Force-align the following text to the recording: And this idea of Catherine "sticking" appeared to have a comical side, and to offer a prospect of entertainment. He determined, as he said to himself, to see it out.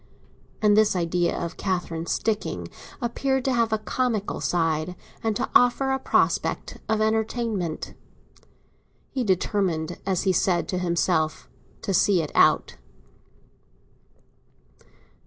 And 0.63 0.75
this 0.75 0.95
idea 0.95 1.37
of 1.37 1.57
Catherine 1.57 2.07
"sticking" 2.07 2.67
appeared 3.03 3.45
to 3.45 3.53
have 3.53 3.71
a 3.71 3.77
comical 3.77 4.41
side, 4.41 4.95
and 5.23 5.35
to 5.35 5.47
offer 5.53 5.91
a 5.91 5.99
prospect 5.99 6.79
of 6.89 7.01
entertainment. 7.01 7.93
He 9.11 9.23
determined, 9.23 9.99
as 10.03 10.23
he 10.23 10.33
said 10.33 10.67
to 10.69 10.79
himself, 10.79 11.47
to 11.83 11.93
see 11.93 12.23
it 12.23 12.31
out. 12.33 12.77